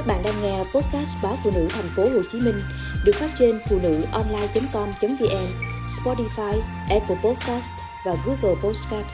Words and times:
Các 0.00 0.06
bạn 0.06 0.22
đang 0.24 0.42
nghe 0.42 0.58
podcast 0.58 1.22
báo 1.22 1.34
phụ 1.44 1.50
nữ 1.54 1.68
thành 1.70 1.84
phố 1.96 2.02
Hồ 2.02 2.22
Chí 2.32 2.40
Minh 2.40 2.54
được 3.04 3.12
phát 3.14 3.30
trên 3.38 3.60
phụ 3.68 3.78
nữ 3.82 4.02
online.com.vn, 4.12 5.46
Spotify, 5.86 6.60
Apple 6.90 7.16
Podcast 7.24 7.72
và 8.06 8.16
Google 8.26 8.60
Podcast. 8.62 9.06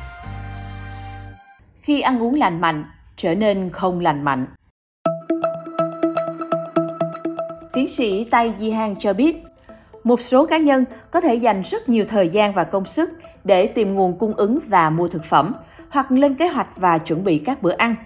Khi 1.80 2.00
ăn 2.00 2.22
uống 2.22 2.34
lành 2.34 2.60
mạnh, 2.60 2.84
trở 3.16 3.34
nên 3.34 3.70
không 3.70 4.00
lành 4.00 4.24
mạnh. 4.24 4.46
Tiến 7.72 7.88
sĩ 7.88 8.24
Tai 8.30 8.52
Di 8.58 8.70
Hang 8.70 8.96
cho 8.98 9.12
biết, 9.12 9.44
một 10.04 10.20
số 10.20 10.46
cá 10.46 10.58
nhân 10.58 10.84
có 11.10 11.20
thể 11.20 11.34
dành 11.34 11.62
rất 11.62 11.88
nhiều 11.88 12.04
thời 12.08 12.28
gian 12.28 12.52
và 12.52 12.64
công 12.64 12.84
sức 12.84 13.10
để 13.44 13.66
tìm 13.66 13.94
nguồn 13.94 14.18
cung 14.18 14.34
ứng 14.34 14.58
và 14.66 14.90
mua 14.90 15.08
thực 15.08 15.24
phẩm, 15.24 15.54
hoặc 15.88 16.10
lên 16.10 16.34
kế 16.34 16.48
hoạch 16.48 16.76
và 16.76 16.98
chuẩn 16.98 17.24
bị 17.24 17.38
các 17.38 17.62
bữa 17.62 17.74
ăn. 17.78 17.96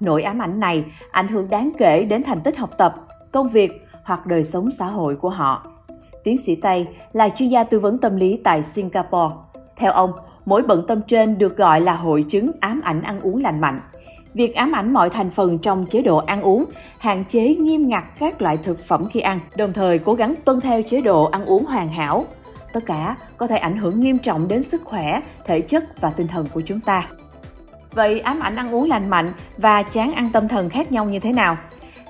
Nỗi 0.00 0.22
ám 0.22 0.42
ảnh 0.42 0.60
này 0.60 0.84
ảnh 1.10 1.28
hưởng 1.28 1.50
đáng 1.50 1.70
kể 1.78 2.04
đến 2.04 2.22
thành 2.22 2.40
tích 2.40 2.58
học 2.58 2.70
tập, 2.78 2.94
công 3.32 3.48
việc 3.48 3.86
hoặc 4.04 4.26
đời 4.26 4.44
sống 4.44 4.70
xã 4.70 4.86
hội 4.86 5.16
của 5.16 5.30
họ. 5.30 5.66
Tiến 6.24 6.38
sĩ 6.38 6.56
Tây 6.56 6.86
là 7.12 7.28
chuyên 7.28 7.48
gia 7.48 7.64
tư 7.64 7.78
vấn 7.78 7.98
tâm 7.98 8.16
lý 8.16 8.40
tại 8.44 8.62
Singapore. 8.62 9.34
Theo 9.76 9.92
ông, 9.92 10.12
mỗi 10.44 10.62
bận 10.62 10.86
tâm 10.86 11.00
trên 11.02 11.38
được 11.38 11.56
gọi 11.56 11.80
là 11.80 11.94
hội 11.94 12.24
chứng 12.28 12.50
ám 12.60 12.80
ảnh 12.84 13.02
ăn 13.02 13.20
uống 13.20 13.42
lành 13.42 13.60
mạnh. 13.60 13.80
Việc 14.34 14.54
ám 14.54 14.72
ảnh 14.72 14.92
mọi 14.92 15.10
thành 15.10 15.30
phần 15.30 15.58
trong 15.58 15.86
chế 15.86 16.02
độ 16.02 16.16
ăn 16.16 16.42
uống, 16.42 16.64
hạn 16.98 17.24
chế 17.28 17.54
nghiêm 17.54 17.88
ngặt 17.88 18.04
các 18.18 18.42
loại 18.42 18.56
thực 18.56 18.78
phẩm 18.86 19.08
khi 19.10 19.20
ăn, 19.20 19.40
đồng 19.56 19.72
thời 19.72 19.98
cố 19.98 20.14
gắng 20.14 20.34
tuân 20.44 20.60
theo 20.60 20.82
chế 20.82 21.00
độ 21.00 21.24
ăn 21.24 21.44
uống 21.44 21.64
hoàn 21.64 21.88
hảo. 21.88 22.26
Tất 22.72 22.86
cả 22.86 23.16
có 23.36 23.46
thể 23.46 23.56
ảnh 23.56 23.76
hưởng 23.76 24.00
nghiêm 24.00 24.18
trọng 24.18 24.48
đến 24.48 24.62
sức 24.62 24.82
khỏe, 24.84 25.20
thể 25.44 25.60
chất 25.60 26.00
và 26.00 26.10
tinh 26.10 26.28
thần 26.28 26.46
của 26.54 26.60
chúng 26.66 26.80
ta. 26.80 27.08
Vậy 27.92 28.20
ám 28.20 28.40
ảnh 28.40 28.56
ăn 28.56 28.74
uống 28.74 28.88
lành 28.88 29.10
mạnh 29.10 29.32
và 29.56 29.82
chán 29.82 30.12
ăn 30.12 30.30
tâm 30.32 30.48
thần 30.48 30.70
khác 30.70 30.92
nhau 30.92 31.04
như 31.04 31.20
thế 31.20 31.32
nào? 31.32 31.56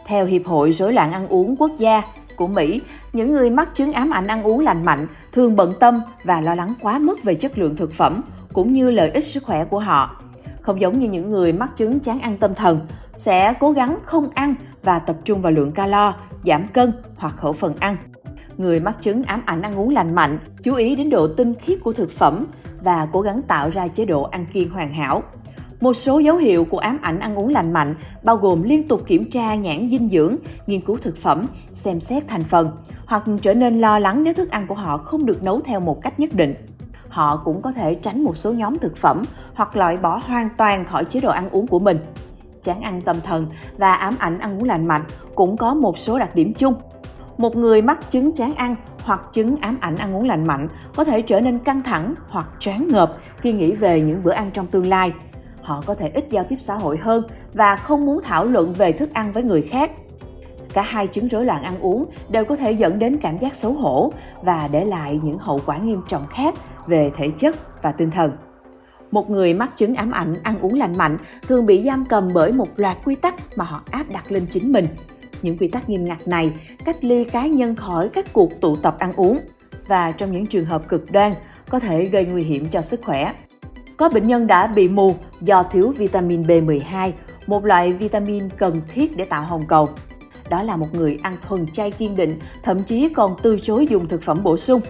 Theo 0.07 0.27
Hiệp 0.27 0.47
hội 0.47 0.73
Rối 0.73 0.93
loạn 0.93 1.13
ăn 1.13 1.29
uống 1.29 1.57
quốc 1.57 1.71
gia 1.79 2.03
của 2.37 2.47
Mỹ, 2.47 2.81
những 3.13 3.33
người 3.33 3.51
mắc 3.51 3.69
chứng 3.75 3.93
ám 3.93 4.11
ảnh 4.11 4.27
ăn 4.27 4.43
uống 4.43 4.61
lành 4.61 4.85
mạnh 4.85 5.07
thường 5.33 5.57
bận 5.57 5.75
tâm 5.81 6.01
và 6.25 6.41
lo 6.41 6.55
lắng 6.55 6.75
quá 6.81 6.99
mức 6.99 7.23
về 7.23 7.35
chất 7.35 7.59
lượng 7.59 7.77
thực 7.77 7.93
phẩm 7.93 8.23
cũng 8.53 8.73
như 8.73 8.91
lợi 8.91 9.11
ích 9.11 9.25
sức 9.25 9.45
khỏe 9.45 9.65
của 9.65 9.79
họ. 9.79 10.23
Không 10.61 10.81
giống 10.81 10.99
như 10.99 11.09
những 11.09 11.31
người 11.31 11.53
mắc 11.53 11.77
chứng 11.77 12.01
chán 12.01 12.21
ăn 12.21 12.37
tâm 12.37 12.55
thần, 12.55 12.81
sẽ 13.17 13.55
cố 13.61 13.73
gắng 13.73 13.99
không 14.03 14.31
ăn 14.35 14.55
và 14.83 14.99
tập 14.99 15.17
trung 15.25 15.43
vào 15.43 15.53
lượng 15.53 15.73
calo, 15.73 16.15
giảm 16.45 16.69
cân 16.69 16.93
hoặc 17.17 17.37
khẩu 17.37 17.53
phần 17.53 17.75
ăn. 17.81 17.97
Người 18.57 18.81
mắc 18.81 18.97
chứng 19.01 19.23
ám 19.23 19.43
ảnh 19.47 19.63
ăn 19.63 19.79
uống 19.79 19.91
lành 19.91 20.15
mạnh 20.15 20.39
chú 20.63 20.75
ý 20.75 20.97
đến 20.97 21.11
độ 21.11 21.29
tinh 21.37 21.55
khiết 21.55 21.79
của 21.85 21.93
thực 21.93 22.11
phẩm 22.11 22.47
và 22.81 23.09
cố 23.13 23.21
gắng 23.21 23.43
tạo 23.43 23.71
ra 23.71 23.89
chế 23.89 24.05
độ 24.05 24.23
ăn 24.23 24.47
kiêng 24.53 24.71
hoàn 24.71 24.95
hảo. 24.95 25.23
Một 25.81 25.93
số 25.93 26.19
dấu 26.19 26.37
hiệu 26.37 26.65
của 26.65 26.79
ám 26.79 26.99
ảnh 27.03 27.21
ăn 27.21 27.39
uống 27.39 27.49
lành 27.49 27.73
mạnh 27.73 27.95
bao 28.23 28.37
gồm 28.37 28.63
liên 28.63 28.89
tục 28.89 29.03
kiểm 29.07 29.31
tra 29.31 29.55
nhãn 29.55 29.91
dinh 29.91 30.09
dưỡng, 30.09 30.37
nghiên 30.67 30.81
cứu 30.81 30.97
thực 31.03 31.17
phẩm, 31.17 31.47
xem 31.73 32.01
xét 32.01 32.29
thành 32.29 32.45
phần, 32.45 32.71
hoặc 33.07 33.25
trở 33.43 33.55
nên 33.55 33.81
lo 33.81 33.99
lắng 33.99 34.25
nếu 34.25 34.35
thức 34.35 34.51
ăn 34.51 34.67
của 34.67 34.75
họ 34.75 34.99
không 34.99 35.27
được 35.27 35.43
nấu 35.43 35.61
theo 35.61 35.81
một 35.81 36.03
cách 36.03 36.21
nhất 36.21 36.35
định. 36.35 36.55
Họ 37.09 37.43
cũng 37.45 37.63
có 37.63 37.73
thể 37.73 37.95
tránh 37.95 38.25
một 38.25 38.37
số 38.37 38.53
nhóm 38.53 38.79
thực 38.79 38.97
phẩm 38.97 39.25
hoặc 39.55 39.77
loại 39.77 39.97
bỏ 39.97 40.21
hoàn 40.25 40.49
toàn 40.57 40.85
khỏi 40.85 41.05
chế 41.05 41.21
độ 41.21 41.31
ăn 41.31 41.51
uống 41.51 41.67
của 41.67 41.79
mình. 41.79 41.99
Chán 42.63 42.81
ăn 42.81 43.01
tâm 43.01 43.21
thần 43.21 43.47
và 43.79 43.93
ám 43.93 44.17
ảnh 44.19 44.39
ăn 44.39 44.59
uống 44.59 44.65
lành 44.65 44.87
mạnh 44.87 45.05
cũng 45.35 45.57
có 45.57 45.75
một 45.75 45.99
số 45.99 46.19
đặc 46.19 46.35
điểm 46.35 46.55
chung. 46.55 46.75
Một 47.37 47.57
người 47.57 47.83
mắc 47.83 48.11
chứng 48.11 48.33
chán 48.33 48.55
ăn 48.55 48.75
hoặc 49.03 49.21
chứng 49.33 49.57
ám 49.61 49.79
ảnh 49.81 49.97
ăn 49.97 50.17
uống 50.17 50.27
lành 50.27 50.47
mạnh 50.47 50.69
có 50.97 51.05
thể 51.05 51.23
trở 51.23 51.41
nên 51.41 51.59
căng 51.59 51.83
thẳng 51.83 52.15
hoặc 52.29 52.49
choáng 52.59 52.89
ngợp 52.89 53.13
khi 53.37 53.53
nghĩ 53.53 53.73
về 53.73 54.01
những 54.01 54.23
bữa 54.23 54.33
ăn 54.33 54.51
trong 54.55 54.67
tương 54.67 54.87
lai– 54.87 55.13
họ 55.69 55.83
có 55.87 55.95
thể 55.95 56.11
ít 56.15 56.25
giao 56.31 56.45
tiếp 56.45 56.57
xã 56.59 56.75
hội 56.75 56.97
hơn 56.97 57.25
và 57.55 57.77
không 57.77 58.07
muốn 58.07 58.21
thảo 58.23 58.45
luận 58.45 58.75
về 58.75 58.93
thức 58.93 59.15
ăn 59.15 59.33
với 59.33 59.43
người 59.43 59.63
khác. 59.63 59.91
Cả 60.75 60.83
hai 60.83 61.07
chứng 61.07 61.29
rối 61.29 61.45
loạn 61.45 61.63
ăn 61.63 61.81
uống 61.81 62.05
đều 62.29 62.45
có 62.45 62.57
thể 62.57 62.73
dẫn 62.73 62.99
đến 62.99 63.17
cảm 63.17 63.39
giác 63.39 63.55
xấu 63.55 63.73
hổ 63.73 64.13
và 64.43 64.69
để 64.69 64.85
lại 64.85 65.21
những 65.23 65.39
hậu 65.39 65.61
quả 65.67 65.79
nghiêm 65.79 66.01
trọng 66.09 66.27
khác 66.27 66.55
về 66.87 67.11
thể 67.17 67.31
chất 67.37 67.83
và 67.83 67.93
tinh 67.93 68.11
thần. 68.11 68.33
Một 69.11 69.31
người 69.31 69.55
mắc 69.55 69.71
chứng 69.77 69.95
ám 69.95 70.11
ảnh 70.11 70.35
ăn 70.43 70.61
uống 70.61 70.75
lành 70.75 70.97
mạnh 70.99 71.17
thường 71.49 71.67
bị 71.67 71.83
giam 71.83 72.05
cầm 72.05 72.31
bởi 72.35 72.53
một 72.53 72.69
loạt 72.77 72.97
quy 73.05 73.15
tắc 73.15 73.35
mà 73.57 73.65
họ 73.65 73.83
áp 73.91 74.11
đặt 74.11 74.33
lên 74.33 74.47
chính 74.51 74.73
mình. 74.73 74.87
Những 75.43 75.59
quy 75.59 75.69
tắc 75.69 75.89
nghiêm 75.89 76.05
ngặt 76.05 76.29
này 76.29 76.53
cách 76.85 77.05
ly 77.05 77.25
cá 77.25 77.47
nhân 77.47 77.75
khỏi 77.75 78.09
các 78.09 78.33
cuộc 78.33 78.61
tụ 78.61 78.77
tập 78.77 78.97
ăn 78.99 79.13
uống 79.17 79.41
và 79.87 80.13
trong 80.13 80.33
những 80.33 80.47
trường 80.47 80.65
hợp 80.65 80.89
cực 80.89 81.13
đoan 81.13 81.33
có 81.69 81.79
thể 81.79 82.05
gây 82.05 82.25
nguy 82.25 82.43
hiểm 82.43 82.69
cho 82.71 82.83
sức 82.83 83.01
khỏe. 83.05 83.33
Có 83.99 84.09
bệnh 84.09 84.27
nhân 84.27 84.47
đã 84.47 84.67
bị 84.67 84.89
mù 84.89 85.15
do 85.41 85.63
thiếu 85.63 85.95
vitamin 85.97 86.43
B12, 86.43 87.11
một 87.47 87.65
loại 87.65 87.93
vitamin 87.93 88.49
cần 88.49 88.81
thiết 88.95 89.17
để 89.17 89.25
tạo 89.25 89.43
hồng 89.43 89.65
cầu. 89.69 89.89
Đó 90.51 90.63
là 90.63 90.77
một 90.77 90.95
người 90.95 91.19
ăn 91.23 91.37
thuần 91.49 91.67
chay 91.73 91.91
kiên 91.91 92.17
định, 92.17 92.39
thậm 92.63 92.83
chí 92.83 93.09
còn 93.09 93.37
từ 93.43 93.59
chối 93.63 93.87
dùng 93.87 94.09
thực 94.09 94.23
phẩm 94.23 94.43
bổ 94.43 94.57
sung. 94.57 94.81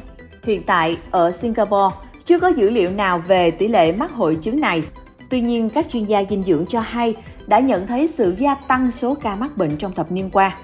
Hiện 0.45 0.63
tại, 0.63 0.99
ở 1.11 1.33
Singapore, 1.33 1.97
chưa 2.25 2.39
có 2.39 2.49
dữ 2.49 2.71
liệu 2.71 2.91
nào 2.91 3.19
về 3.19 3.51
tỷ 3.51 3.69
lệ 3.69 3.93
mắc 3.93 4.13
hội 4.13 4.39
chứng 4.43 4.61
này. 4.61 4.83
Tuy 5.31 5.41
nhiên, 5.41 5.71
các 5.71 5.87
chuyên 5.89 6.05
gia 6.05 6.25
dinh 6.31 6.43
dưỡng 6.43 6.67
cho 6.67 6.81
hay 6.81 7.15
đã 7.47 7.59
nhận 7.59 7.87
thấy 7.87 8.09
sự 8.09 8.35
gia 8.39 8.55
tăng 8.55 8.91
số 8.91 9.15
ca 9.15 9.37
mắc 9.37 9.57
bệnh 9.57 9.77
trong 9.77 9.93
thập 9.93 10.13
niên 10.13 10.31
qua. 10.31 10.57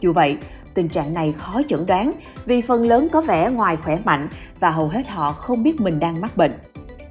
Dù 0.00 0.12
vậy, 0.12 0.36
tình 0.74 0.88
trạng 0.88 1.12
này 1.12 1.34
khó 1.38 1.60
chẩn 1.68 1.86
đoán 1.86 2.12
vì 2.46 2.60
phần 2.60 2.88
lớn 2.88 3.08
có 3.12 3.20
vẻ 3.20 3.50
ngoài 3.50 3.76
khỏe 3.76 3.98
mạnh 4.04 4.28
và 4.60 4.70
hầu 4.70 4.88
hết 4.88 5.08
họ 5.08 5.32
không 5.32 5.62
biết 5.62 5.80
mình 5.80 6.00
đang 6.00 6.20
mắc 6.20 6.36
bệnh 6.36 6.52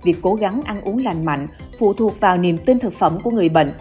việc 0.03 0.17
cố 0.21 0.35
gắng 0.35 0.61
ăn 0.65 0.81
uống 0.81 0.97
lành 0.97 1.25
mạnh 1.25 1.47
phụ 1.79 1.93
thuộc 1.93 2.19
vào 2.19 2.37
niềm 2.37 2.57
tin 2.57 2.79
thực 2.79 2.93
phẩm 2.93 3.19
của 3.23 3.31
người 3.31 3.49
bệnh. 3.49 3.71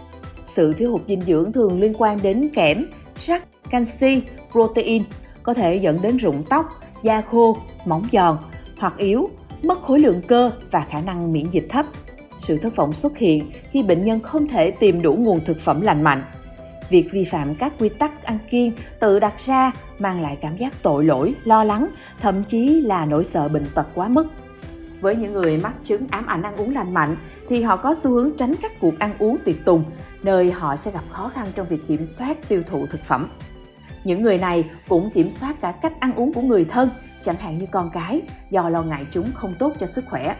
Sự 0.45 0.73
thiếu 0.73 0.91
hụt 0.91 1.01
dinh 1.07 1.21
dưỡng 1.21 1.53
thường 1.53 1.79
liên 1.79 1.93
quan 1.97 2.21
đến 2.21 2.49
kẽm, 2.53 2.85
sắt, 3.15 3.43
canxi, 3.69 4.21
protein, 4.51 5.03
có 5.43 5.53
thể 5.53 5.75
dẫn 5.75 6.01
đến 6.01 6.17
rụng 6.17 6.43
tóc, 6.49 6.65
da 7.03 7.21
khô, 7.21 7.57
móng 7.85 8.07
giòn 8.11 8.37
hoặc 8.77 8.97
yếu, 8.97 9.29
mất 9.63 9.81
khối 9.81 9.99
lượng 9.99 10.21
cơ 10.27 10.51
và 10.71 10.85
khả 10.89 11.01
năng 11.01 11.33
miễn 11.33 11.49
dịch 11.49 11.65
thấp. 11.69 11.85
Sự 12.39 12.57
thất 12.57 12.75
vọng 12.75 12.93
xuất 12.93 13.17
hiện 13.17 13.51
khi 13.71 13.83
bệnh 13.83 14.03
nhân 14.03 14.19
không 14.19 14.47
thể 14.47 14.71
tìm 14.71 15.01
đủ 15.01 15.13
nguồn 15.13 15.45
thực 15.45 15.59
phẩm 15.59 15.81
lành 15.81 16.03
mạnh. 16.03 16.23
Việc 16.89 17.07
vi 17.11 17.23
phạm 17.23 17.55
các 17.55 17.73
quy 17.79 17.89
tắc 17.89 18.23
ăn 18.23 18.37
kiêng 18.49 18.71
tự 18.99 19.19
đặt 19.19 19.39
ra 19.39 19.71
mang 19.99 20.21
lại 20.21 20.37
cảm 20.41 20.57
giác 20.57 20.73
tội 20.81 21.05
lỗi, 21.05 21.35
lo 21.43 21.63
lắng, 21.63 21.87
thậm 22.19 22.43
chí 22.43 22.81
là 22.81 23.05
nỗi 23.05 23.23
sợ 23.23 23.47
bệnh 23.47 23.65
tật 23.75 23.87
quá 23.95 24.07
mức. 24.07 24.27
Với 25.03 25.15
những 25.15 25.33
người 25.33 25.57
mắc 25.57 25.73
chứng 25.83 26.07
ám 26.11 26.25
ảnh 26.25 26.41
ăn 26.41 26.57
uống 26.57 26.73
lành 26.73 26.93
mạnh 26.93 27.17
thì 27.47 27.61
họ 27.61 27.77
có 27.77 27.95
xu 27.95 28.11
hướng 28.11 28.31
tránh 28.37 28.53
các 28.61 28.71
cuộc 28.79 28.99
ăn 28.99 29.15
uống 29.19 29.37
tiệc 29.45 29.65
tùng, 29.65 29.83
nơi 30.21 30.51
họ 30.51 30.75
sẽ 30.75 30.91
gặp 30.91 31.03
khó 31.09 31.29
khăn 31.29 31.51
trong 31.55 31.67
việc 31.67 31.87
kiểm 31.87 32.07
soát 32.07 32.37
tiêu 32.47 32.63
thụ 32.67 32.85
thực 32.85 33.03
phẩm. 33.03 33.29
Những 34.03 34.21
người 34.21 34.37
này 34.37 34.69
cũng 34.89 35.09
kiểm 35.13 35.29
soát 35.29 35.61
cả 35.61 35.71
cách 35.71 35.99
ăn 35.99 36.13
uống 36.15 36.33
của 36.33 36.41
người 36.41 36.65
thân, 36.65 36.89
chẳng 37.21 37.35
hạn 37.35 37.57
như 37.57 37.65
con 37.71 37.89
cái, 37.93 38.21
do 38.49 38.69
lo 38.69 38.83
ngại 38.83 39.05
chúng 39.11 39.31
không 39.33 39.53
tốt 39.59 39.73
cho 39.79 39.87
sức 39.87 40.05
khỏe. 40.09 40.35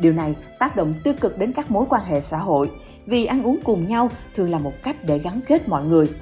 Điều 0.00 0.12
này 0.12 0.36
tác 0.58 0.76
động 0.76 0.94
tiêu 1.04 1.14
cực 1.20 1.38
đến 1.38 1.52
các 1.52 1.70
mối 1.70 1.86
quan 1.88 2.02
hệ 2.04 2.20
xã 2.20 2.38
hội, 2.38 2.70
vì 3.06 3.24
ăn 3.24 3.42
uống 3.42 3.58
cùng 3.64 3.86
nhau 3.86 4.10
thường 4.34 4.50
là 4.50 4.58
một 4.58 4.72
cách 4.82 4.96
để 5.04 5.18
gắn 5.18 5.40
kết 5.46 5.68
mọi 5.68 5.84
người. 5.84 6.12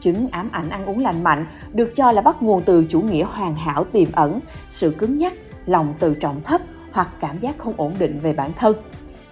Chứng 0.00 0.28
ám 0.30 0.48
ảnh 0.52 0.70
ăn 0.70 0.86
uống 0.86 0.98
lành 0.98 1.22
mạnh 1.22 1.46
được 1.72 1.90
cho 1.94 2.12
là 2.12 2.22
bắt 2.22 2.42
nguồn 2.42 2.62
từ 2.64 2.84
chủ 2.88 3.00
nghĩa 3.00 3.24
hoàn 3.24 3.56
hảo 3.56 3.84
tiềm 3.84 4.12
ẩn, 4.12 4.40
sự 4.70 4.90
cứng 4.90 5.18
nhắc, 5.18 5.32
lòng 5.66 5.94
tự 5.98 6.14
trọng 6.14 6.40
thấp 6.42 6.60
hoặc 6.94 7.08
cảm 7.20 7.38
giác 7.38 7.58
không 7.58 7.74
ổn 7.76 7.94
định 7.98 8.20
về 8.20 8.32
bản 8.32 8.52
thân. 8.56 8.76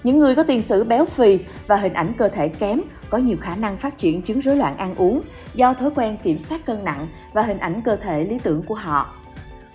Những 0.05 0.19
người 0.19 0.35
có 0.35 0.43
tiền 0.43 0.63
sử 0.63 0.85
béo 0.85 1.05
phì 1.05 1.39
và 1.67 1.77
hình 1.77 1.93
ảnh 1.93 2.13
cơ 2.19 2.29
thể 2.29 2.49
kém 2.49 2.81
có 3.11 3.19
nhiều 3.19 3.37
khả 3.41 3.57
năng 3.57 3.77
phát 3.77 3.99
triển 3.99 4.23
chứng 4.23 4.41
rối 4.41 4.57
loạn 4.57 4.77
ăn 4.77 4.95
uống 4.95 5.23
do 5.55 5.75
thói 5.75 5.91
quen 5.95 6.17
kiểm 6.23 6.39
soát 6.39 6.67
cân 6.67 6.85
nặng 6.85 7.09
và 7.33 7.43
hình 7.43 7.59
ảnh 7.59 7.83
cơ 7.85 7.97
thể 7.97 8.25
lý 8.25 8.39
tưởng 8.39 8.63
của 8.63 8.75
họ. 8.75 9.15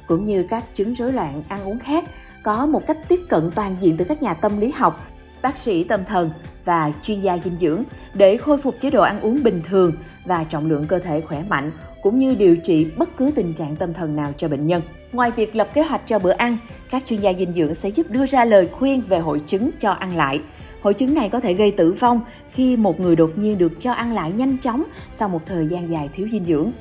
Cũng 0.07 0.25
như 0.25 0.45
các 0.49 0.63
chứng 0.73 0.93
rối 0.93 1.13
loạn 1.13 1.43
ăn 1.49 1.63
uống 1.63 1.79
khác, 1.79 2.05
có 2.43 2.65
một 2.65 2.87
cách 2.87 2.97
tiếp 3.07 3.19
cận 3.29 3.51
toàn 3.55 3.75
diện 3.79 3.97
từ 3.97 4.05
các 4.05 4.21
nhà 4.21 4.33
tâm 4.33 4.59
lý 4.59 4.71
học, 4.71 5.07
bác 5.41 5.57
sĩ 5.57 5.83
tâm 5.83 6.05
thần 6.05 6.31
và 6.65 6.91
chuyên 7.01 7.21
gia 7.21 7.37
dinh 7.37 7.57
dưỡng 7.59 7.83
để 8.13 8.37
khôi 8.37 8.57
phục 8.57 8.75
chế 8.81 8.89
độ 8.89 9.01
ăn 9.01 9.21
uống 9.21 9.43
bình 9.43 9.61
thường 9.65 9.93
và 10.25 10.43
trọng 10.43 10.67
lượng 10.69 10.87
cơ 10.87 10.99
thể 10.99 11.21
khỏe 11.21 11.43
mạnh 11.49 11.71
cũng 12.07 12.19
như 12.19 12.35
điều 12.35 12.55
trị 12.55 12.87
bất 12.97 13.17
cứ 13.17 13.31
tình 13.35 13.53
trạng 13.53 13.75
tâm 13.75 13.93
thần 13.93 14.15
nào 14.15 14.33
cho 14.37 14.47
bệnh 14.47 14.67
nhân. 14.67 14.81
Ngoài 15.11 15.31
việc 15.31 15.55
lập 15.55 15.69
kế 15.73 15.81
hoạch 15.81 16.01
cho 16.05 16.19
bữa 16.19 16.31
ăn, 16.31 16.57
các 16.89 17.05
chuyên 17.05 17.21
gia 17.21 17.33
dinh 17.33 17.53
dưỡng 17.53 17.73
sẽ 17.73 17.89
giúp 17.89 18.09
đưa 18.09 18.25
ra 18.25 18.45
lời 18.45 18.69
khuyên 18.71 19.01
về 19.01 19.19
hội 19.19 19.41
chứng 19.47 19.69
cho 19.79 19.91
ăn 19.91 20.15
lại. 20.15 20.41
Hội 20.81 20.93
chứng 20.93 21.13
này 21.13 21.29
có 21.29 21.39
thể 21.39 21.53
gây 21.53 21.71
tử 21.71 21.91
vong 21.91 22.21
khi 22.51 22.77
một 22.77 22.99
người 22.99 23.15
đột 23.15 23.31
nhiên 23.35 23.57
được 23.57 23.71
cho 23.79 23.91
ăn 23.91 24.11
lại 24.11 24.31
nhanh 24.31 24.57
chóng 24.57 24.83
sau 25.09 25.29
một 25.29 25.41
thời 25.45 25.67
gian 25.67 25.89
dài 25.89 26.09
thiếu 26.13 26.27
dinh 26.31 26.45
dưỡng. 26.45 26.71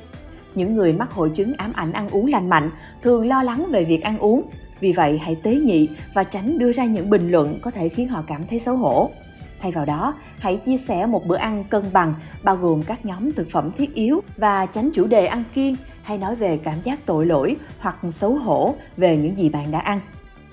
Những 0.55 0.75
người 0.75 0.93
mắc 0.93 1.11
hội 1.11 1.31
chứng 1.33 1.53
ám 1.53 1.73
ảnh 1.73 1.91
ăn 1.91 2.09
uống 2.09 2.27
lành 2.27 2.49
mạnh 2.49 2.71
thường 3.01 3.27
lo 3.27 3.43
lắng 3.43 3.65
về 3.71 3.83
việc 3.83 4.03
ăn 4.03 4.17
uống. 4.17 4.43
Vì 4.79 4.91
vậy, 4.91 5.17
hãy 5.17 5.35
tế 5.35 5.55
nhị 5.55 5.89
và 6.13 6.23
tránh 6.23 6.59
đưa 6.59 6.71
ra 6.71 6.85
những 6.85 7.09
bình 7.09 7.31
luận 7.31 7.59
có 7.61 7.71
thể 7.71 7.89
khiến 7.89 8.07
họ 8.07 8.23
cảm 8.27 8.47
thấy 8.49 8.59
xấu 8.59 8.75
hổ. 8.75 9.11
Thay 9.59 9.71
vào 9.71 9.85
đó, 9.85 10.15
hãy 10.39 10.57
chia 10.57 10.77
sẻ 10.77 11.05
một 11.05 11.25
bữa 11.25 11.37
ăn 11.37 11.63
cân 11.63 11.93
bằng 11.93 12.13
bao 12.43 12.55
gồm 12.55 12.83
các 12.83 13.05
nhóm 13.05 13.31
thực 13.33 13.47
phẩm 13.51 13.71
thiết 13.71 13.93
yếu 13.93 14.21
và 14.37 14.65
tránh 14.65 14.89
chủ 14.93 15.07
đề 15.07 15.25
ăn 15.25 15.43
kiêng 15.53 15.75
hay 16.03 16.17
nói 16.17 16.35
về 16.35 16.59
cảm 16.63 16.81
giác 16.81 16.99
tội 17.05 17.25
lỗi 17.25 17.55
hoặc 17.79 17.97
xấu 18.09 18.37
hổ 18.37 18.75
về 18.97 19.17
những 19.17 19.35
gì 19.35 19.49
bạn 19.49 19.71
đã 19.71 19.79
ăn. 19.79 19.99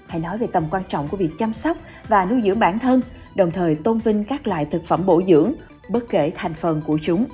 Hãy 0.07 0.21
nói 0.21 0.39
về 0.39 0.47
tầm 0.53 0.65
quan 0.71 0.83
trọng 0.89 1.09
của 1.09 1.17
việc 1.17 1.31
chăm 1.39 1.53
sóc 1.53 1.77
và 2.09 2.25
nuôi 2.25 2.43
dưỡng 2.45 2.59
bản 2.59 2.79
thân, 2.79 3.01
đồng 3.35 3.51
thời 3.51 3.75
tôn 3.75 3.99
vinh 3.99 4.25
các 4.25 4.47
loại 4.47 4.65
thực 4.65 4.85
phẩm 4.85 5.07
bổ 5.07 5.23
dưỡng, 5.29 5.53
bất 5.91 6.09
kể 6.09 6.33
thành 6.35 6.55
phần 6.55 6.83
của 6.87 6.99
chúng. 7.03 7.25